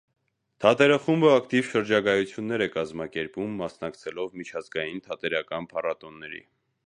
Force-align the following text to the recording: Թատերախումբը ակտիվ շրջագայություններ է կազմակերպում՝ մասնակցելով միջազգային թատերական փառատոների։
Թատերախումբը 0.63 1.33
ակտիվ 1.39 1.67
շրջագայություններ 1.73 2.63
է 2.65 2.69
կազմակերպում՝ 2.77 3.53
մասնակցելով 3.63 4.35
միջազգային 4.43 5.05
թատերական 5.09 5.71
փառատոների։ 5.75 6.43